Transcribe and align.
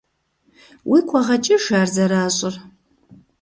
Уигу 0.89 1.07
къэгъэкӀыж 1.11 1.65
ар 1.79 1.87
зэращӀыр. 1.93 2.55